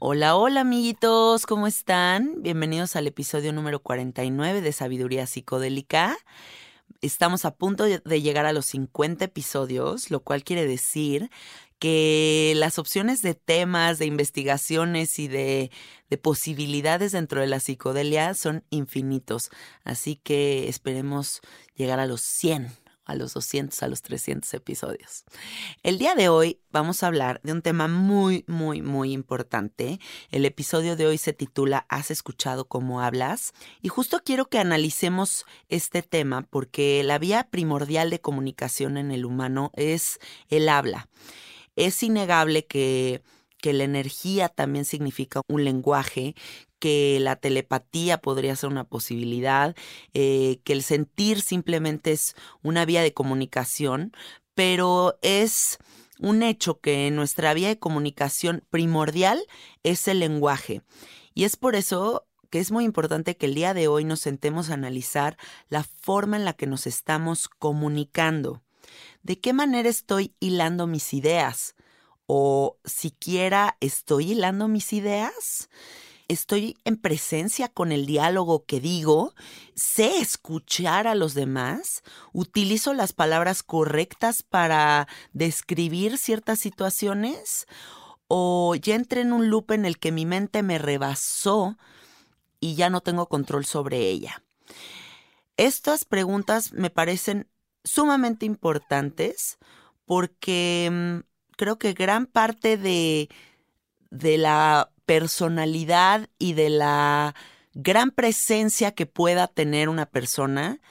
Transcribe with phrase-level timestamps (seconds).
[0.00, 2.40] Hola, hola amiguitos, ¿cómo están?
[2.40, 6.16] Bienvenidos al episodio número 49 de Sabiduría Psicodélica.
[7.00, 11.30] Estamos a punto de llegar a los 50 episodios, lo cual quiere decir
[11.80, 15.72] que las opciones de temas, de investigaciones y de,
[16.10, 19.50] de, posibilidades dentro de la psicodelia son infinitos.
[19.82, 21.40] Así que esperemos
[21.74, 22.70] llegar a los 100
[23.08, 25.24] a los 200, a los 300 episodios.
[25.82, 29.98] El día de hoy vamos a hablar de un tema muy, muy, muy importante.
[30.30, 33.52] El episodio de hoy se titula ¿Has escuchado cómo hablas?
[33.82, 39.24] Y justo quiero que analicemos este tema porque la vía primordial de comunicación en el
[39.24, 41.08] humano es el habla.
[41.74, 43.22] Es innegable que
[43.60, 46.34] que la energía también significa un lenguaje,
[46.78, 49.76] que la telepatía podría ser una posibilidad,
[50.14, 54.12] eh, que el sentir simplemente es una vía de comunicación,
[54.54, 55.78] pero es
[56.20, 59.40] un hecho que nuestra vía de comunicación primordial
[59.82, 60.82] es el lenguaje.
[61.34, 64.70] Y es por eso que es muy importante que el día de hoy nos sentemos
[64.70, 65.36] a analizar
[65.68, 68.62] la forma en la que nos estamos comunicando.
[69.22, 71.74] ¿De qué manera estoy hilando mis ideas?
[72.26, 75.68] ¿O siquiera estoy hilando mis ideas?
[76.28, 79.34] Estoy en presencia con el diálogo que digo,
[79.74, 82.02] sé escuchar a los demás,
[82.32, 87.66] utilizo las palabras correctas para describir ciertas situaciones
[88.28, 91.78] o ya entré en un loop en el que mi mente me rebasó
[92.60, 94.42] y ya no tengo control sobre ella.
[95.56, 97.48] Estas preguntas me parecen
[97.84, 99.58] sumamente importantes
[100.04, 101.18] porque mm,
[101.56, 103.28] creo que gran parte de,
[104.10, 107.34] de la personalidad y de la
[107.72, 110.82] gran presencia que pueda tener una persona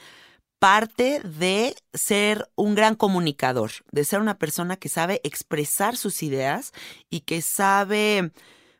[0.58, 6.74] parte de ser un gran comunicador, de ser una persona que sabe expresar sus ideas
[7.12, 8.32] y que sabe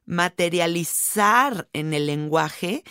[0.08, 2.84] materializar en el lenguaje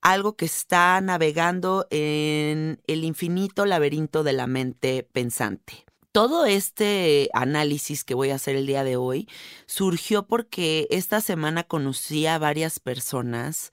[0.00, 5.84] algo que está navegando en el infinito laberinto de la mente pensante.
[6.12, 9.28] Todo este análisis que voy a hacer el día de hoy
[9.66, 13.70] surgió porque esta semana conocí a varias personas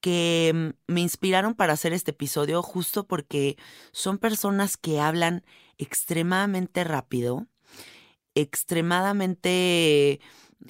[0.00, 3.56] que mm, me inspiraron para hacer este episodio justo porque
[3.92, 5.44] son personas que hablan
[5.76, 7.48] extremadamente rápido,
[8.36, 10.20] extremadamente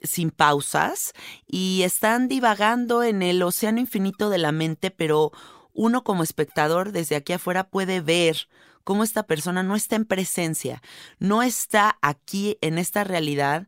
[0.02, 1.12] sin pausas
[1.46, 5.32] y están divagando en el océano infinito de la mente, pero
[5.74, 8.48] uno como espectador desde aquí afuera puede ver
[8.84, 10.82] cómo esta persona no está en presencia,
[11.18, 13.66] no está aquí en esta realidad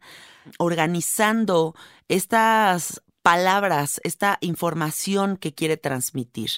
[0.58, 1.74] organizando
[2.08, 6.50] estas palabras, esta información que quiere transmitir.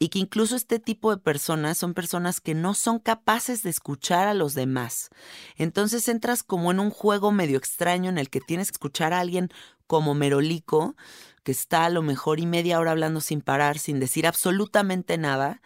[0.00, 4.26] Y que incluso este tipo de personas son personas que no son capaces de escuchar
[4.26, 5.10] a los demás.
[5.54, 9.20] Entonces entras como en un juego medio extraño en el que tienes que escuchar a
[9.20, 9.50] alguien
[9.86, 10.96] como Merolico,
[11.44, 15.62] que está a lo mejor y media hora hablando sin parar, sin decir absolutamente nada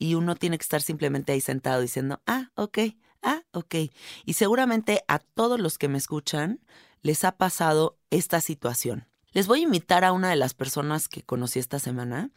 [0.00, 2.78] y uno tiene que estar simplemente ahí sentado diciendo, ah, ok,
[3.22, 3.74] ah, ok.
[4.24, 6.58] Y seguramente a todos los que me escuchan
[7.02, 9.09] les ha pasado esta situación.
[9.32, 12.30] Les voy a invitar a una de las personas que conocí esta semana.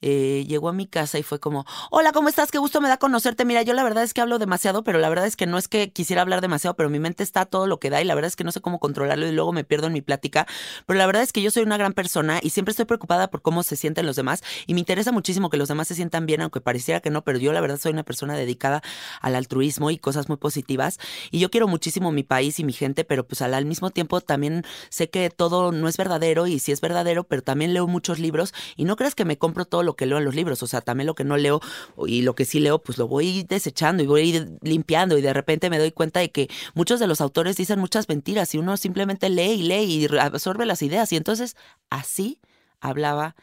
[0.00, 2.50] Eh, llegó a mi casa y fue como, hola, ¿cómo estás?
[2.50, 3.44] Qué gusto me da conocerte.
[3.44, 5.68] Mira, yo la verdad es que hablo demasiado, pero la verdad es que no es
[5.68, 8.28] que quisiera hablar demasiado, pero mi mente está todo lo que da y la verdad
[8.28, 10.46] es que no sé cómo controlarlo y luego me pierdo en mi plática.
[10.86, 13.42] Pero la verdad es que yo soy una gran persona y siempre estoy preocupada por
[13.42, 16.40] cómo se sienten los demás y me interesa muchísimo que los demás se sientan bien,
[16.40, 18.82] aunque pareciera que no, pero yo la verdad soy una persona dedicada
[19.20, 20.98] al altruismo y cosas muy positivas.
[21.30, 24.22] Y yo quiero muchísimo mi país y mi gente, pero pues al, al mismo tiempo
[24.22, 28.18] también sé que todo no es verdadero y si es verdadero, pero también leo muchos
[28.18, 30.66] libros y no creas que me compro todo lo que leo en los libros, o
[30.66, 31.60] sea, también lo que no leo
[32.06, 35.70] y lo que sí leo, pues lo voy desechando y voy limpiando y de repente
[35.70, 39.28] me doy cuenta de que muchos de los autores dicen muchas mentiras y uno simplemente
[39.28, 41.56] lee y lee y absorbe las ideas y entonces
[41.90, 42.40] así
[42.80, 43.34] hablaba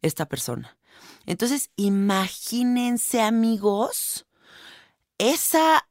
[0.00, 0.76] esta persona.
[1.26, 4.26] Entonces, imagínense amigos,
[5.18, 5.88] esa,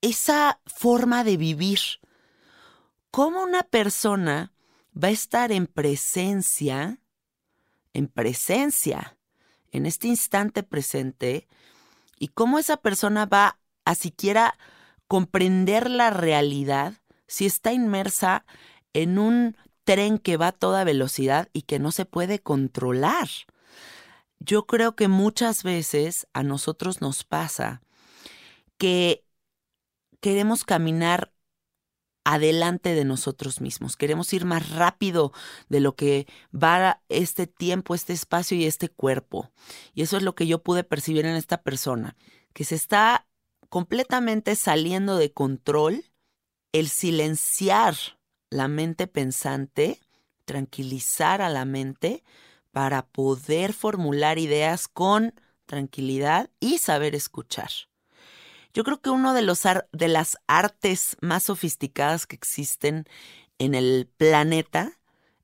[0.00, 1.80] esa forma de vivir.
[3.10, 4.53] Cómo una persona
[4.96, 7.00] va a estar en presencia,
[7.92, 9.16] en presencia,
[9.72, 11.48] en este instante presente,
[12.18, 14.56] y cómo esa persona va a siquiera
[15.08, 16.94] comprender la realidad
[17.26, 18.44] si está inmersa
[18.92, 23.28] en un tren que va a toda velocidad y que no se puede controlar.
[24.38, 27.82] Yo creo que muchas veces a nosotros nos pasa
[28.78, 29.24] que
[30.20, 31.33] queremos caminar
[32.24, 33.96] adelante de nosotros mismos.
[33.96, 35.32] Queremos ir más rápido
[35.68, 39.50] de lo que va este tiempo, este espacio y este cuerpo.
[39.92, 42.16] Y eso es lo que yo pude percibir en esta persona,
[42.52, 43.26] que se está
[43.68, 46.04] completamente saliendo de control
[46.72, 47.94] el silenciar
[48.50, 50.00] la mente pensante,
[50.44, 52.22] tranquilizar a la mente
[52.70, 55.34] para poder formular ideas con
[55.66, 57.70] tranquilidad y saber escuchar.
[58.74, 59.62] Yo creo que uno de, los
[59.92, 63.06] de las artes más sofisticadas que existen
[63.58, 64.98] en el planeta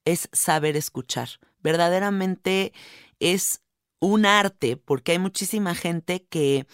[0.04, 1.28] es saber escuchar.
[1.62, 2.72] Verdaderamente
[3.20, 3.62] es
[4.00, 6.66] un arte, porque hay muchísima gente que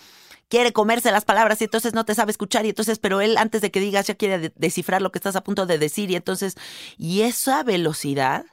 [0.48, 3.60] quiere comerse las palabras y entonces no te sabe escuchar y entonces, pero él antes
[3.60, 6.54] de que digas ya quiere descifrar lo que estás a punto de decir y entonces,
[6.96, 8.46] y esa velocidad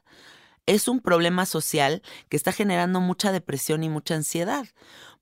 [0.66, 4.66] es un problema social que está generando mucha depresión y mucha ansiedad,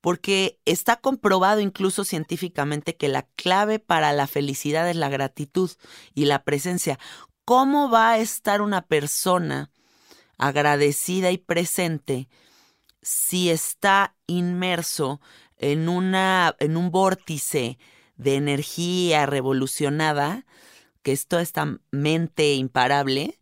[0.00, 5.70] porque está comprobado incluso científicamente que la clave para la felicidad es la gratitud
[6.14, 6.98] y la presencia.
[7.44, 9.70] ¿Cómo va a estar una persona
[10.38, 12.28] agradecida y presente
[13.00, 15.20] si está inmerso
[15.56, 17.78] en, una, en un vórtice
[18.16, 20.46] de energía revolucionada,
[21.02, 23.40] que es toda esta mente imparable?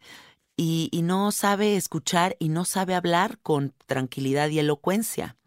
[0.62, 5.38] Y, no sabe escuchar y no sabe hablar con tranquilidad y elocuencia.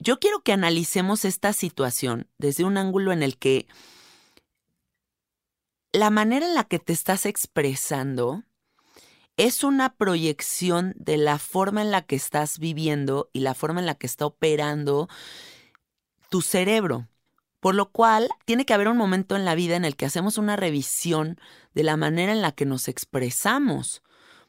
[0.00, 3.68] Yo quiero que analicemos esta situación desde un ángulo en el que
[5.92, 8.42] la manera en la que te estás expresando
[9.36, 13.86] es una proyección de la forma en la que estás viviendo y la forma en
[13.86, 15.08] la que está operando
[16.30, 17.06] tu cerebro.
[17.62, 20.36] Por lo cual, tiene que haber un momento en la vida en el que hacemos
[20.36, 21.38] una revisión
[21.74, 24.02] de la manera en la que nos expresamos.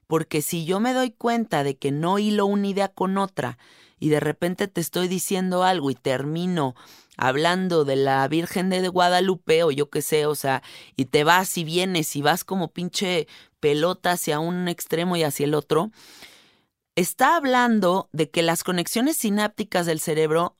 [0.07, 3.59] Porque si yo me doy cuenta de que no hilo una idea con otra
[3.99, 6.73] y de repente te estoy diciendo algo y termino
[7.15, 10.63] hablando de la Virgen de Guadalupe o yo qué sé, o sea,
[10.95, 13.27] y te vas y vienes y vas como pinche
[13.59, 15.91] pelota hacia un extremo y hacia el otro,
[16.95, 20.55] está hablando de que las conexiones sinápticas del cerebro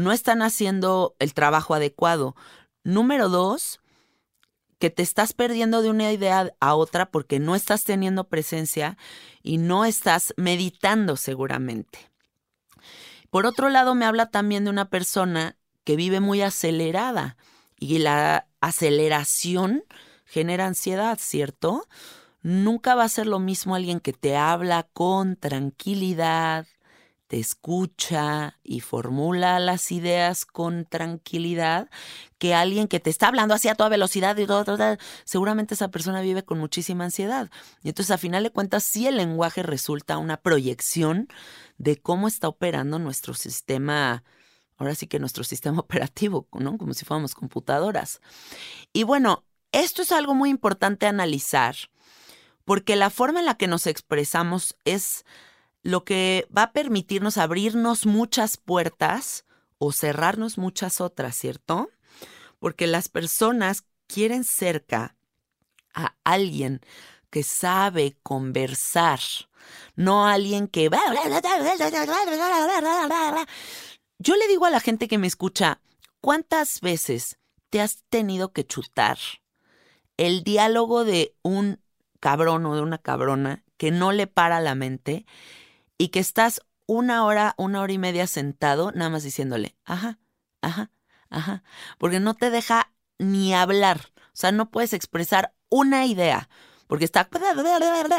[0.00, 2.34] no están haciendo el trabajo adecuado.
[2.82, 3.80] Número dos,
[4.78, 8.96] que te estás perdiendo de una idea a otra porque no estás teniendo presencia
[9.42, 12.10] y no estás meditando seguramente.
[13.28, 17.36] Por otro lado, me habla también de una persona que vive muy acelerada
[17.78, 19.84] y la aceleración
[20.24, 21.86] genera ansiedad, ¿cierto?
[22.42, 26.66] Nunca va a ser lo mismo alguien que te habla con tranquilidad,
[27.30, 31.88] te escucha y formula las ideas con tranquilidad
[32.38, 34.76] que alguien que te está hablando así a toda velocidad y todo,
[35.22, 37.48] seguramente esa persona vive con muchísima ansiedad.
[37.84, 41.28] Y entonces, a final de cuentas, sí el lenguaje resulta una proyección
[41.78, 44.24] de cómo está operando nuestro sistema,
[44.76, 46.78] ahora sí que nuestro sistema operativo, ¿no?
[46.78, 48.20] Como si fuéramos computadoras.
[48.92, 51.76] Y bueno, esto es algo muy importante analizar,
[52.64, 55.24] porque la forma en la que nos expresamos es
[55.82, 59.44] lo que va a permitirnos abrirnos muchas puertas
[59.78, 61.90] o cerrarnos muchas otras, ¿cierto?
[62.58, 65.16] Porque las personas quieren cerca
[65.94, 66.80] a alguien
[67.30, 69.20] que sabe conversar,
[69.94, 70.90] no a alguien que...
[74.18, 75.80] Yo le digo a la gente que me escucha,
[76.20, 77.38] ¿cuántas veces
[77.70, 79.18] te has tenido que chutar
[80.16, 81.80] el diálogo de un
[82.18, 85.24] cabrón o de una cabrona que no le para la mente
[86.00, 90.18] y que estás una hora, una hora y media sentado, nada más diciéndole, ajá,
[90.62, 90.90] ajá,
[91.28, 91.62] ajá,
[91.98, 96.48] porque no te deja ni hablar, o sea, no puedes expresar una idea,
[96.86, 97.28] porque está...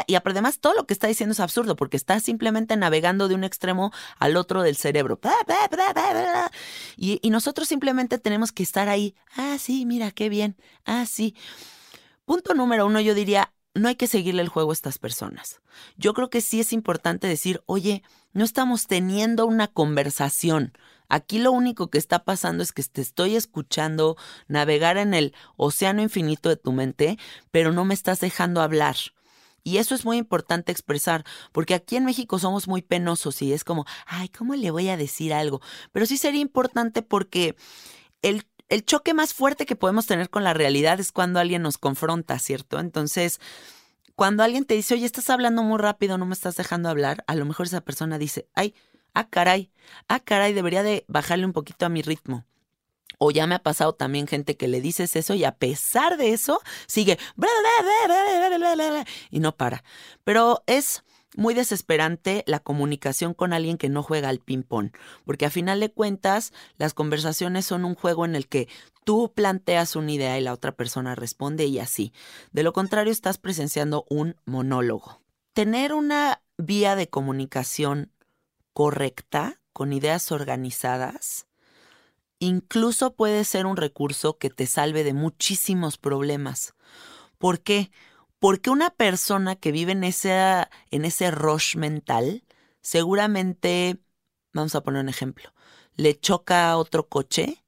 [0.05, 3.43] Y además todo lo que está diciendo es absurdo, porque está simplemente navegando de un
[3.43, 5.19] extremo al otro del cerebro.
[6.97, 11.35] Y, y nosotros simplemente tenemos que estar ahí, ah, sí, mira, qué bien, ah, sí.
[12.25, 15.61] Punto número uno, yo diría, no hay que seguirle el juego a estas personas.
[15.97, 20.73] Yo creo que sí es importante decir, oye, no estamos teniendo una conversación.
[21.07, 26.01] Aquí lo único que está pasando es que te estoy escuchando navegar en el océano
[26.01, 27.17] infinito de tu mente,
[27.51, 28.95] pero no me estás dejando hablar.
[29.63, 33.63] Y eso es muy importante expresar, porque aquí en México somos muy penosos y es
[33.63, 35.61] como, ay, ¿cómo le voy a decir algo?
[35.91, 37.55] Pero sí sería importante porque
[38.21, 41.77] el el choque más fuerte que podemos tener con la realidad es cuando alguien nos
[41.77, 42.79] confronta, ¿cierto?
[42.79, 43.41] Entonces,
[44.15, 47.35] cuando alguien te dice, oye, estás hablando muy rápido, no me estás dejando hablar, a
[47.35, 48.73] lo mejor esa persona dice, ay,
[49.13, 49.71] ah, caray,
[50.07, 52.45] ah, caray, debería de bajarle un poquito a mi ritmo.
[53.17, 56.31] O ya me ha pasado también gente que le dices eso y a pesar de
[56.31, 57.19] eso sigue
[59.29, 59.83] y no para.
[60.23, 61.03] Pero es
[61.35, 64.91] muy desesperante la comunicación con alguien que no juega al ping-pong,
[65.25, 68.67] porque a final de cuentas las conversaciones son un juego en el que
[69.03, 72.13] tú planteas una idea y la otra persona responde y así.
[72.51, 75.21] De lo contrario, estás presenciando un monólogo.
[75.53, 78.11] Tener una vía de comunicación
[78.73, 81.47] correcta, con ideas organizadas,
[82.39, 86.73] incluso puede ser un recurso que te salve de muchísimos problemas.
[87.37, 87.91] ¿Por qué?
[87.91, 88.10] Porque
[88.69, 90.31] una persona que vive en ese,
[90.89, 92.43] en ese rush mental,
[92.81, 93.99] seguramente,
[94.53, 95.53] vamos a poner un ejemplo,
[95.95, 97.63] le choca a otro coche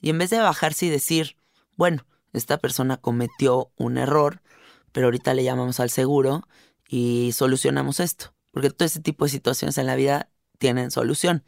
[0.00, 1.36] y en vez de bajarse y decir,
[1.76, 4.42] bueno, esta persona cometió un error,
[4.92, 6.46] pero ahorita le llamamos al seguro
[6.88, 8.34] y solucionamos esto.
[8.52, 11.44] Porque todo ese tipo de situaciones en la vida tienen solución.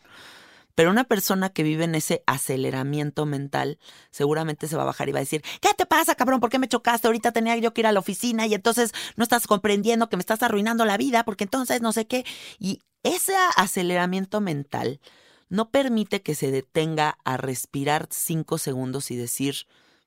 [0.75, 3.79] Pero una persona que vive en ese aceleramiento mental
[4.11, 6.41] seguramente se va a bajar y va a decir, ¿qué te pasa, cabrón?
[6.41, 7.07] ¿Por qué me chocaste?
[7.07, 10.23] Ahorita tenía yo que ir a la oficina y entonces no estás comprendiendo que me
[10.23, 12.25] estás arruinando la vida porque entonces no sé qué.
[12.59, 15.01] Y ese aceleramiento mental
[15.49, 19.67] no permite que se detenga a respirar cinco segundos y decir,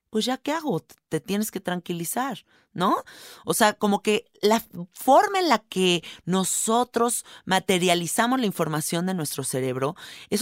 [0.09, 3.03] pues ya qué hago, te tienes que tranquilizar, ¿no?
[3.45, 9.43] O sea, como que la forma en la que nosotros materializamos la información de nuestro
[9.43, 9.95] cerebro
[10.29, 10.41] es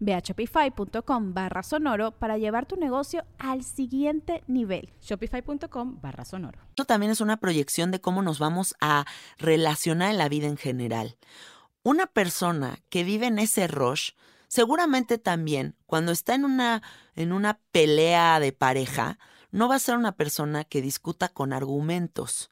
[0.00, 4.92] Ve a shopify.com barra sonoro para llevar tu negocio al siguiente nivel.
[5.00, 6.60] Shopify.com barra sonoro.
[6.70, 9.06] Esto también es una proyección de cómo nos vamos a
[9.38, 11.16] relacionar en la vida en general.
[11.82, 14.10] Una persona que vive en ese rush,
[14.48, 16.82] seguramente también cuando está en una,
[17.14, 19.18] en una pelea de pareja,
[19.50, 22.50] no va a ser una persona que discuta con argumentos,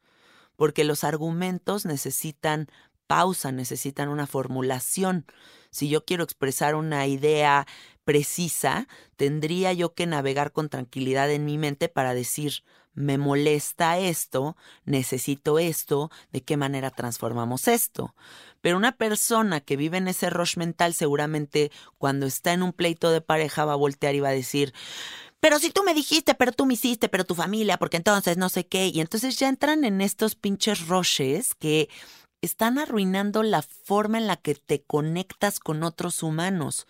[0.56, 2.68] porque los argumentos necesitan
[3.06, 5.26] pausa, necesitan una formulación.
[5.70, 7.66] Si yo quiero expresar una idea
[8.04, 12.62] precisa, tendría yo que navegar con tranquilidad en mi mente para decir,
[12.94, 18.14] me molesta esto, necesito esto, de qué manera transformamos esto.
[18.60, 23.10] Pero una persona que vive en ese rush mental seguramente cuando está en un pleito
[23.10, 24.72] de pareja va a voltear y va a decir,
[25.40, 28.48] pero si tú me dijiste, pero tú me hiciste, pero tu familia, porque entonces no
[28.48, 28.86] sé qué.
[28.86, 31.90] Y entonces ya entran en estos pinches rushes que
[32.44, 36.86] están arruinando la forma en la que te conectas con otros humanos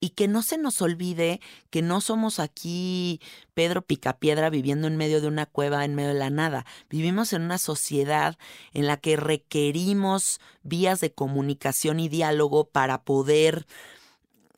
[0.00, 1.40] y que no se nos olvide
[1.70, 3.20] que no somos aquí
[3.54, 6.66] Pedro Picapiedra viviendo en medio de una cueva, en medio de la nada.
[6.88, 8.38] Vivimos en una sociedad
[8.72, 13.66] en la que requerimos vías de comunicación y diálogo para poder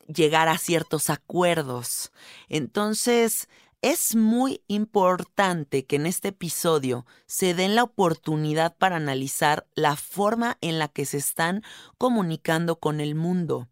[0.07, 2.11] llegar a ciertos acuerdos.
[2.49, 3.47] Entonces,
[3.81, 10.57] es muy importante que en este episodio se den la oportunidad para analizar la forma
[10.61, 11.63] en la que se están
[11.97, 13.67] comunicando con el mundo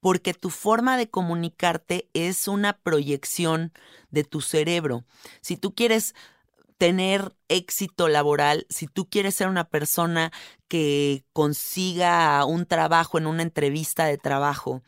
[0.00, 3.72] porque tu forma de comunicarte es una proyección
[4.10, 5.04] de tu cerebro.
[5.40, 6.14] Si tú quieres
[6.76, 10.32] tener éxito laboral, si tú quieres ser una persona
[10.68, 14.82] que consiga un trabajo en una entrevista de trabajo,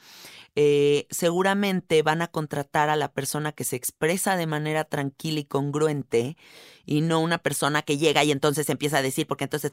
[0.59, 5.45] eh, seguramente van a contratar a la persona que se expresa de manera tranquila y
[5.45, 6.39] congruente
[6.87, 9.71] y no una persona que llega y entonces empieza a decir, porque entonces...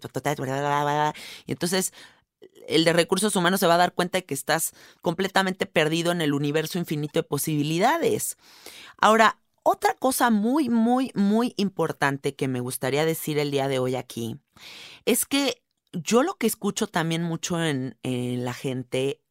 [1.45, 1.93] Y entonces
[2.67, 6.19] el de recursos humanos se va a dar cuenta de que estás completamente perdido en
[6.19, 8.37] el universo infinito de posibilidades.
[8.97, 13.95] Ahora, otra cosa muy, muy, muy importante que me gustaría decir el día de hoy
[13.95, 14.37] aquí
[15.05, 15.63] es que
[15.93, 19.22] yo lo que escucho también mucho en, en la gente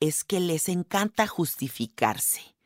[0.00, 2.56] es que les encanta justificarse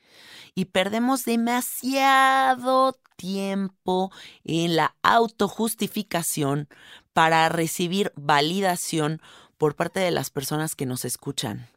[0.54, 4.10] y perdemos demasiado tiempo
[4.44, 6.68] en la autojustificación
[7.12, 9.20] para recibir validación
[9.58, 11.68] por parte de las personas que nos escuchan.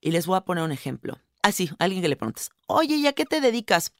[0.00, 1.18] Y les voy a poner un ejemplo.
[1.42, 3.92] Así, ah, alguien que le preguntas, oye, ¿y a qué te dedicas?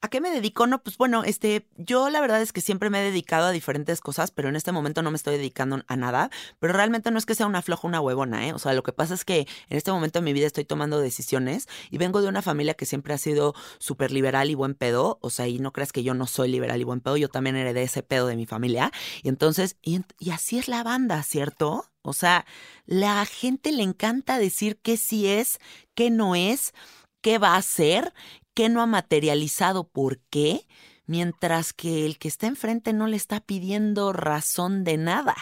[0.00, 0.68] ¿A qué me dedico?
[0.68, 4.00] No, pues bueno, este, yo la verdad es que siempre me he dedicado a diferentes
[4.00, 6.30] cosas, pero en este momento no me estoy dedicando a nada.
[6.60, 8.52] Pero realmente no es que sea una floja, una huevona, ¿eh?
[8.52, 11.00] O sea, lo que pasa es que en este momento de mi vida estoy tomando
[11.00, 15.18] decisiones y vengo de una familia que siempre ha sido súper liberal y buen pedo.
[15.20, 17.56] O sea, y no creas que yo no soy liberal y buen pedo, yo también
[17.56, 18.92] heredé ese pedo de mi familia.
[19.24, 21.86] Y entonces, y, así es la banda, ¿cierto?
[22.02, 22.46] O sea,
[22.86, 25.58] la gente le encanta decir qué sí es,
[25.96, 26.72] qué no es,
[27.20, 28.12] qué va a hacer
[28.58, 30.66] qué no ha materializado por qué,
[31.06, 35.36] mientras que el que está enfrente no le está pidiendo razón de nada.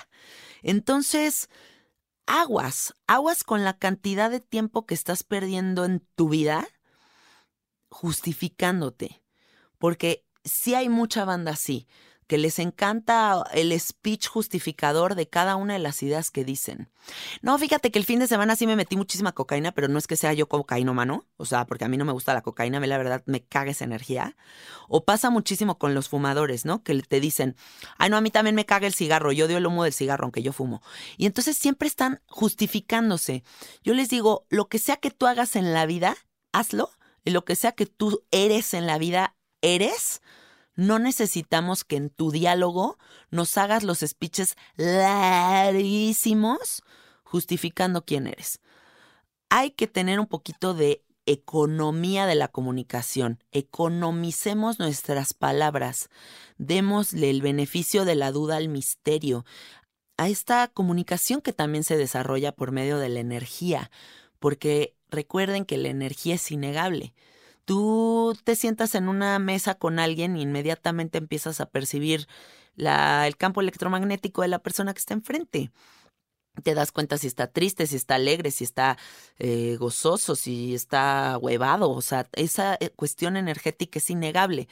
[0.63, 1.49] Entonces,
[2.27, 6.69] aguas, aguas con la cantidad de tiempo que estás perdiendo en tu vida
[7.89, 9.23] justificándote,
[9.79, 11.89] porque si hay mucha banda así,
[12.27, 16.91] que les encanta el speech justificador de cada una de las ideas que dicen.
[17.41, 20.07] No, fíjate que el fin de semana sí me metí muchísima cocaína, pero no es
[20.07, 20.49] que sea yo
[20.95, 23.23] mano, o sea, porque a mí no me gusta la cocaína, a mí la verdad
[23.27, 24.37] me caga esa energía.
[24.89, 26.83] O pasa muchísimo con los fumadores, ¿no?
[26.83, 27.57] Que te dicen,
[27.99, 30.25] ay, no, a mí también me caga el cigarro, yo odio el humo del cigarro,
[30.25, 30.83] aunque yo fumo.
[31.17, 33.45] Y entonces siempre están justificándose.
[33.85, 36.17] Yo les digo, lo que sea que tú hagas en la vida,
[36.53, 36.91] hazlo,
[37.25, 40.23] y lo que sea que tú eres en la vida, eres
[40.77, 42.99] no necesitamos que en tu diálogo
[43.31, 46.83] nos hagas los speeches larguísimos
[47.25, 48.61] justificando quién eres.
[49.49, 53.43] Hay que tener un poquito de economía de la comunicación.
[53.51, 56.09] Economicemos nuestras palabras.
[56.57, 59.45] Démosle el beneficio de la duda al misterio,
[60.17, 63.91] a esta comunicación que también se desarrolla por medio de la energía,
[64.39, 67.13] porque recuerden que la energía es innegable.
[67.67, 72.29] Tú te sientas en una mesa con alguien e inmediatamente empiezas a percibir
[72.77, 75.73] el campo electromagnético de la persona que está enfrente.
[76.63, 78.97] Te das cuenta si está triste, si está alegre, si está
[79.39, 81.91] eh, gozoso, si está huevado.
[81.91, 84.69] O sea, esa eh, cuestión energética es innegable.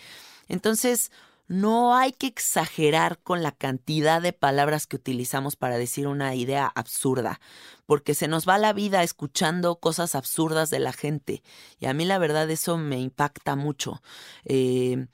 [0.48, 1.10] Entonces,
[1.46, 6.66] no hay que exagerar con la cantidad de palabras que utilizamos para decir una idea
[6.74, 7.40] absurda,
[7.86, 11.42] porque se nos va la vida escuchando cosas absurdas de la gente.
[11.78, 14.02] Y a mí la verdad eso me impacta mucho.
[14.44, 15.06] Eh,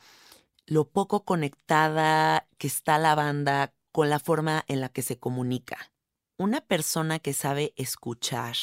[0.67, 5.93] lo poco conectada que está la banda con la forma en la que se comunica.
[6.37, 8.57] Una persona que sabe escuchar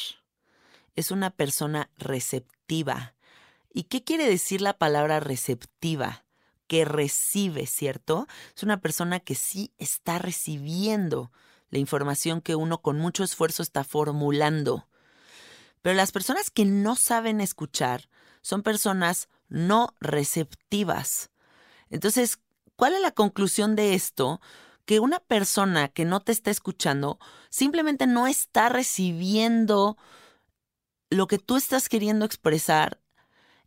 [0.96, 3.14] es una persona receptiva.
[3.72, 6.24] ¿Y qué quiere decir la palabra receptiva?
[6.68, 8.28] Que recibe, ¿cierto?
[8.54, 11.32] Es una persona que sí está recibiendo
[11.70, 14.86] la información que uno con mucho esfuerzo está formulando.
[15.82, 18.08] Pero las personas que no saben escuchar
[18.42, 21.30] son personas no receptivas.
[21.90, 22.38] Entonces,
[22.76, 24.40] ¿cuál es la conclusión de esto?
[24.88, 27.18] que una persona que no te está escuchando
[27.50, 29.98] simplemente no está recibiendo
[31.10, 32.98] lo que tú estás queriendo expresar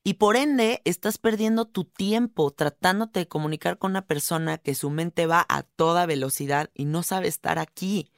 [0.04, 4.90] y por ende estás perdiendo tu tiempo tratándote de comunicar con una persona que su
[4.90, 8.12] mente va a toda velocidad y no sabe estar aquí.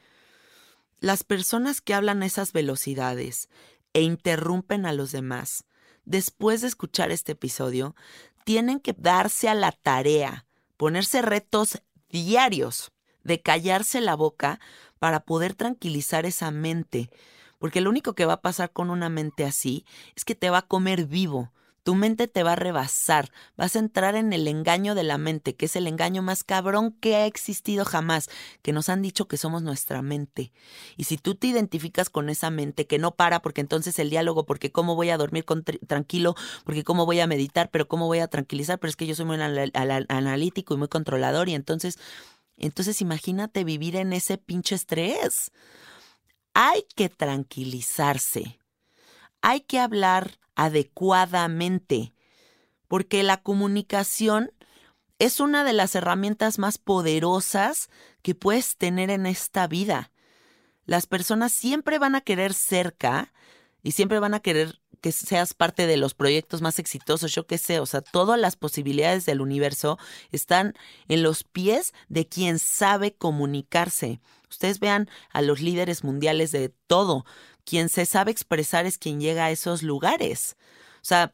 [0.99, 3.49] Las personas que hablan a esas velocidades
[3.93, 5.65] e interrumpen a los demás,
[6.05, 7.95] después de escuchar este episodio,
[8.45, 10.45] tienen que darse a la tarea,
[10.77, 12.91] ponerse retos diarios
[13.23, 14.59] de callarse la boca
[14.99, 17.09] para poder tranquilizar esa mente.
[17.59, 20.59] Porque lo único que va a pasar con una mente así es que te va
[20.59, 21.51] a comer vivo.
[21.83, 25.55] Tu mente te va a rebasar, vas a entrar en el engaño de la mente,
[25.55, 28.29] que es el engaño más cabrón que ha existido jamás,
[28.61, 30.53] que nos han dicho que somos nuestra mente.
[30.95, 34.45] Y si tú te identificas con esa mente que no para, porque entonces el diálogo,
[34.45, 35.45] porque cómo voy a dormir
[35.85, 39.15] tranquilo, porque cómo voy a meditar, pero cómo voy a tranquilizar, pero es que yo
[39.15, 41.99] soy muy analítico y muy controlador y entonces,
[42.55, 45.51] entonces imagínate vivir en ese pinche estrés.
[46.53, 48.59] Hay que tranquilizarse.
[49.41, 52.13] Hay que hablar adecuadamente,
[52.87, 54.51] porque la comunicación
[55.19, 57.89] es una de las herramientas más poderosas
[58.21, 60.11] que puedes tener en esta vida.
[60.85, 63.33] Las personas siempre van a querer cerca
[63.83, 67.57] y siempre van a querer que seas parte de los proyectos más exitosos, yo qué
[67.57, 69.99] sé, o sea, todas las posibilidades del universo
[70.31, 70.75] están
[71.09, 74.21] en los pies de quien sabe comunicarse.
[74.49, 77.25] Ustedes vean a los líderes mundiales de todo,
[77.65, 80.55] quien se sabe expresar es quien llega a esos lugares.
[80.97, 81.33] O sea,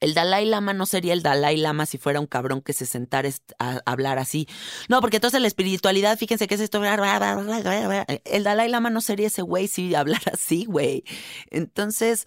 [0.00, 3.30] el Dalai Lama no sería el Dalai Lama si fuera un cabrón que se sentara
[3.58, 4.46] a hablar así.
[4.88, 6.82] No, porque entonces la espiritualidad, fíjense que es esto.
[6.84, 11.04] El Dalai Lama no sería ese güey si hablara así, güey.
[11.50, 12.26] Entonces,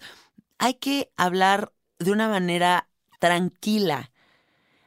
[0.58, 2.88] hay que hablar de una manera
[3.20, 4.10] tranquila.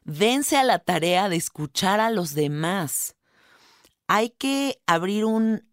[0.03, 3.15] Dense a la tarea de escuchar a los demás.
[4.07, 5.70] Hay que abrir un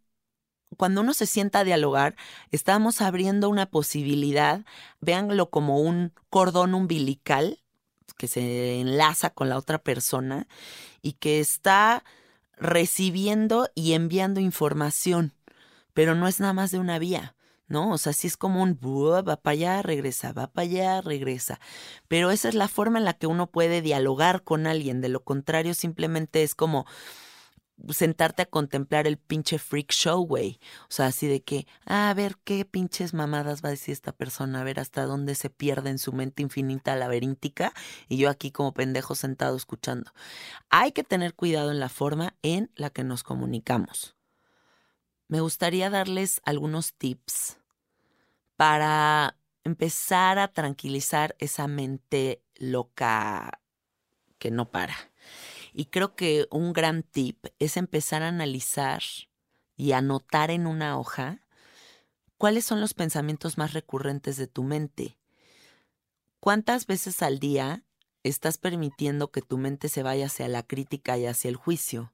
[0.79, 2.15] cuando uno se sienta a dialogar,
[2.53, 4.65] estamos abriendo una posibilidad,
[5.01, 7.59] véanlo como un cordón umbilical
[8.17, 10.47] que se enlaza con la otra persona
[11.03, 12.05] y que está
[12.57, 15.35] recibiendo y enviando información,
[15.95, 17.35] pero no es nada más de una vía.
[17.67, 17.91] ¿no?
[17.91, 21.61] O sea, sí es como un va para allá, regresa, va para allá, regresa.
[22.07, 25.03] Pero esa es la forma en la que uno puede dialogar con alguien.
[25.03, 26.87] De lo contrario, simplemente es como,
[27.91, 30.59] sentarte a contemplar el pinche freak show, güey.
[30.85, 34.61] O sea, así de que, a ver qué pinches mamadas va a decir esta persona,
[34.61, 37.73] a ver hasta dónde se pierde en su mente infinita laberíntica
[38.09, 40.13] y yo aquí como pendejo sentado escuchando.
[40.71, 44.17] Hay que tener cuidado en la forma en la que nos comunicamos.
[45.29, 47.59] Me gustaría darles algunos tips
[48.57, 53.61] para empezar a tranquilizar esa mente loca
[54.39, 54.97] que no para.
[55.79, 59.01] Y creo que un gran tip es empezar a analizar
[59.77, 61.47] y anotar en una hoja
[62.37, 65.21] cuáles son los pensamientos más recurrentes de tu mente.
[66.41, 67.85] ¿Cuántas veces al día
[68.25, 72.13] estás permitiendo que tu mente se vaya hacia la crítica y hacia el juicio?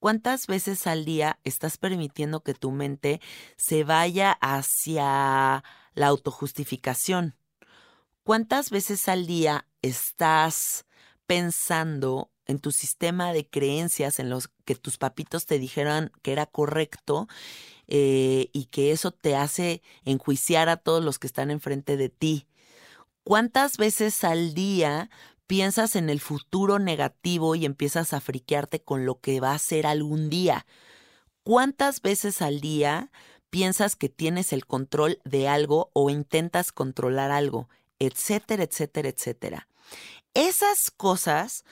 [0.00, 3.20] ¿Cuántas veces al día estás permitiendo que tu mente
[3.56, 5.62] se vaya hacia
[5.94, 7.36] la autojustificación?
[8.24, 10.84] ¿Cuántas veces al día estás
[11.28, 16.46] pensando en tu sistema de creencias en los que tus papitos te dijeron que era
[16.46, 17.28] correcto
[17.88, 22.46] eh, y que eso te hace enjuiciar a todos los que están enfrente de ti.
[23.24, 25.10] ¿Cuántas veces al día
[25.46, 29.86] piensas en el futuro negativo y empiezas a friquearte con lo que va a ser
[29.86, 30.66] algún día?
[31.44, 33.10] ¿Cuántas veces al día
[33.50, 37.68] piensas que tienes el control de algo o intentas controlar algo?
[37.98, 39.68] Etcétera, etcétera, etcétera.
[40.34, 41.64] Esas cosas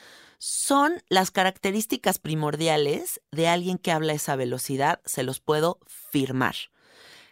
[0.42, 6.54] son las características primordiales de alguien que habla a esa velocidad, se los puedo firmar.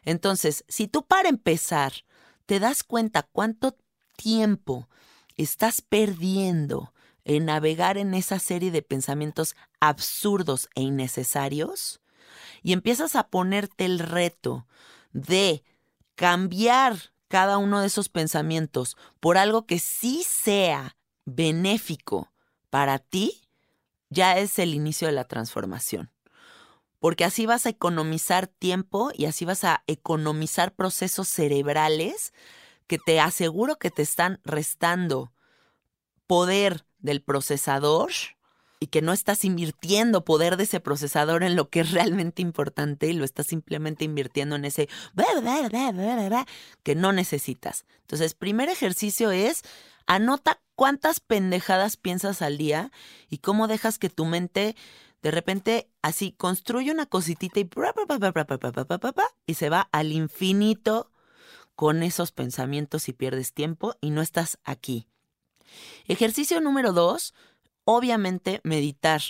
[0.03, 2.05] Entonces, si tú para empezar
[2.45, 3.79] te das cuenta cuánto
[4.17, 4.91] tiempo
[5.37, 6.93] estás perdiendo
[7.25, 12.03] en navegar en esa serie de pensamientos absurdos e innecesarios,
[12.63, 14.67] y empiezas a ponerte el reto
[15.13, 15.65] de
[16.15, 22.33] cambiar cada uno de esos pensamientos por algo que sí sea benéfico
[22.71, 23.49] para ti,
[24.11, 26.11] ya es el inicio de la transformación.
[26.99, 32.33] Porque así vas a economizar tiempo y así vas a economizar procesos cerebrales
[32.87, 35.33] que te aseguro que te están restando
[36.27, 38.11] poder del procesador
[38.81, 43.09] y que no estás invirtiendo poder de ese procesador en lo que es realmente importante
[43.09, 44.89] y lo estás simplemente invirtiendo en ese
[46.83, 47.87] que no necesitas.
[48.03, 49.63] Entonces, primer ejercicio es
[50.09, 52.91] Anota cuántas pendejadas piensas al día
[53.29, 54.75] y cómo dejas que tu mente
[55.21, 57.69] de repente así construye una cositita y,
[59.47, 61.11] y se va al infinito
[61.75, 65.09] con esos pensamientos y pierdes tiempo y no estás aquí.
[66.07, 67.35] Ejercicio número dos,
[67.85, 69.21] obviamente meditar.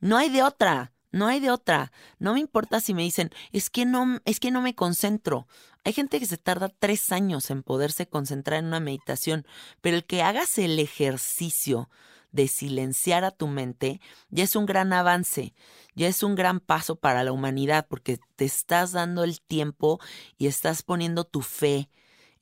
[0.00, 0.92] No hay de otra.
[1.10, 1.92] No hay de otra.
[2.18, 5.46] No me importa si me dicen, es que no, es que no me concentro.
[5.84, 9.46] Hay gente que se tarda tres años en poderse concentrar en una meditación,
[9.80, 11.88] pero el que hagas el ejercicio
[12.30, 15.54] de silenciar a tu mente ya es un gran avance,
[15.94, 19.98] ya es un gran paso para la humanidad, porque te estás dando el tiempo
[20.36, 21.88] y estás poniendo tu fe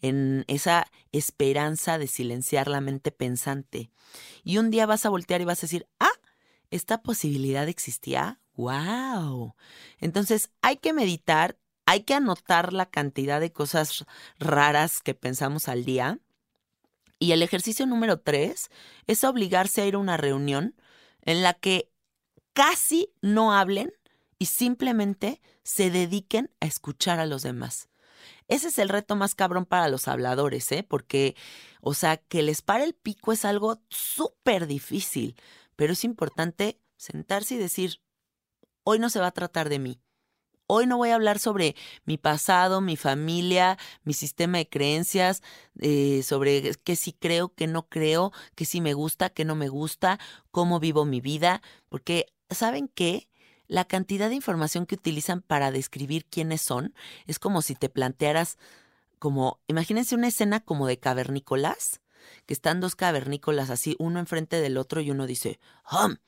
[0.00, 3.90] en esa esperanza de silenciar la mente pensante.
[4.44, 6.10] Y un día vas a voltear y vas a decir, ah,
[6.70, 8.40] esta posibilidad existía.
[8.56, 9.54] ¡Wow!
[9.98, 14.04] Entonces hay que meditar, hay que anotar la cantidad de cosas
[14.38, 16.18] raras que pensamos al día.
[17.18, 18.70] Y el ejercicio número tres
[19.06, 20.74] es obligarse a ir a una reunión
[21.22, 21.90] en la que
[22.52, 23.92] casi no hablen
[24.38, 27.88] y simplemente se dediquen a escuchar a los demás.
[28.48, 30.82] Ese es el reto más cabrón para los habladores, ¿eh?
[30.82, 31.36] Porque,
[31.80, 35.36] o sea, que les pare el pico es algo súper difícil,
[35.74, 38.00] pero es importante sentarse y decir,
[38.86, 40.00] hoy no se va a tratar de mí.
[40.68, 45.42] Hoy no voy a hablar sobre mi pasado, mi familia, mi sistema de creencias,
[45.80, 49.68] eh, sobre qué sí creo, qué no creo, qué sí me gusta, qué no me
[49.68, 50.20] gusta,
[50.52, 53.28] cómo vivo mi vida, porque ¿saben qué?
[53.66, 56.94] La cantidad de información que utilizan para describir quiénes son
[57.26, 58.56] es como si te plantearas
[59.18, 62.00] como, imagínense una escena como de cavernícolas,
[62.46, 65.58] que están dos cavernícolas así, uno enfrente del otro y uno dice,
[65.90, 66.18] ¡Hum!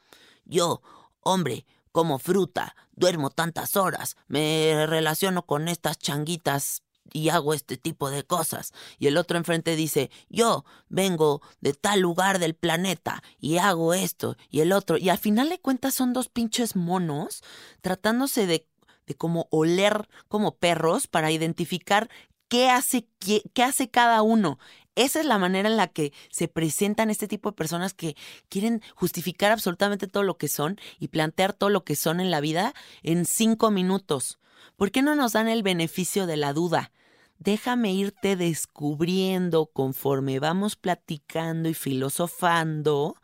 [0.45, 0.83] Yo,
[1.21, 8.11] hombre, como fruta, duermo tantas horas, me relaciono con estas changuitas y hago este tipo
[8.11, 8.73] de cosas.
[8.99, 14.37] Y el otro enfrente dice, yo vengo de tal lugar del planeta y hago esto
[14.51, 14.99] y el otro.
[14.99, 17.43] Y al final de cuentas son dos pinches monos
[17.81, 18.67] tratándose de,
[19.07, 22.09] de como oler como perros para identificar
[22.49, 24.59] qué hace, qué, qué hace cada uno.
[24.99, 28.17] Esa es la manera en la que se presentan este tipo de personas que
[28.49, 32.41] quieren justificar absolutamente todo lo que son y plantear todo lo que son en la
[32.41, 34.41] vida en cinco minutos.
[34.75, 36.91] ¿Por qué no nos dan el beneficio de la duda?
[37.39, 43.15] Déjame irte descubriendo conforme vamos platicando y filosofando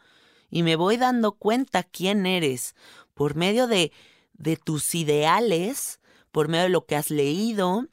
[0.51, 2.77] y me voy dando cuenta quién eres
[3.15, 3.91] por medio de,
[4.33, 5.99] de tus ideales,
[6.31, 7.89] por medio de lo que has leído,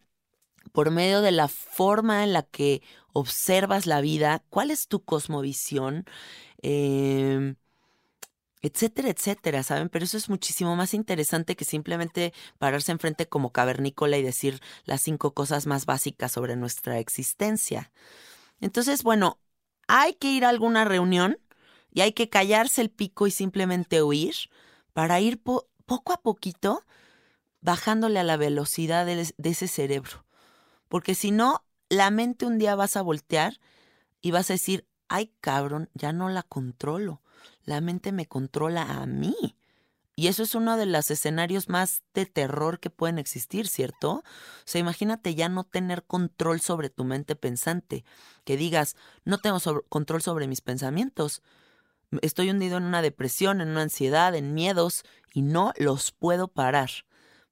[0.72, 2.82] por medio de la forma en la que
[3.14, 6.06] observas la vida, cuál es tu cosmovisión,
[6.62, 7.56] em,
[8.62, 9.90] etcétera, etcétera, ¿saben?
[9.90, 15.02] Pero eso es muchísimo más interesante que simplemente pararse enfrente como cavernícola y decir las
[15.02, 17.92] cinco cosas más básicas sobre nuestra existencia.
[18.60, 19.40] Entonces, bueno,
[19.88, 21.40] hay que ir a alguna reunión
[21.92, 24.36] y hay que callarse el pico y simplemente huir
[24.94, 26.86] para ir poco a poquito
[27.62, 30.26] bajándole a la velocidad de ese cerebro.
[30.88, 33.60] Porque si no, la mente un día vas a voltear
[34.22, 37.22] y vas a decir, ay cabrón, ya no la controlo.
[37.66, 39.58] La mente me controla a mí.
[40.16, 44.12] Y eso es uno de los escenarios más de terror que pueden existir, ¿cierto?
[44.20, 44.24] O
[44.64, 48.06] sea, imagínate ya no tener control sobre tu mente pensante,
[48.46, 51.42] que digas, no tengo control sobre mis pensamientos,
[52.22, 56.90] estoy hundido en una depresión, en una ansiedad, en miedos, y no los puedo parar.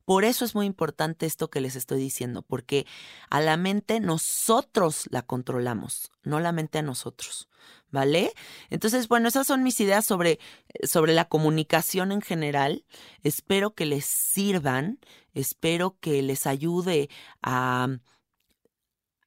[0.10, 2.88] Por eso es muy importante esto que les estoy diciendo, porque
[3.30, 7.48] a la mente nosotros la controlamos, no la mente a nosotros.
[7.92, 8.34] ¿Vale?
[8.72, 10.40] Entonces, bueno, esas son mis ideas sobre,
[10.82, 12.86] sobre la comunicación en general.
[13.22, 14.98] Espero que les sirvan,
[15.36, 17.12] espero que les ayude
[17.44, 17.90] a,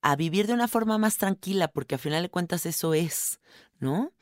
[0.00, 3.38] a vivir de una forma más tranquila, porque a final de cuentas eso es,
[3.78, 4.12] ¿no?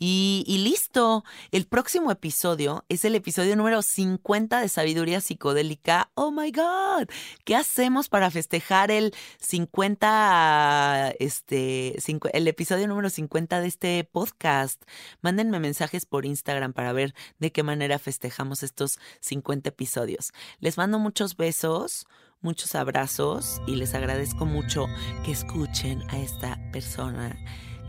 [0.00, 6.12] Y, listo, el próximo episodio es el episodio número 50 de Sabiduría Psicodélica.
[6.14, 7.08] Oh my God,
[7.44, 11.96] ¿qué hacemos para festejar el 50, este,
[12.32, 14.80] el episodio número 50 de este podcast?
[15.20, 20.30] Mándenme mensajes por Instagram para ver de qué manera festejamos estos 50 episodios.
[20.60, 22.06] Les mando muchos besos
[22.40, 24.86] muchos abrazos y les agradezco mucho
[25.24, 27.36] que escuchen a esta persona